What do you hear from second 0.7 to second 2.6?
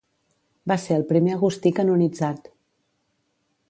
Va ser el primer agustí canonitzat.